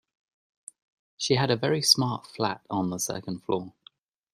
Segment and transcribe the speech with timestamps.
[1.15, 3.73] She had a very smart flat on the second floor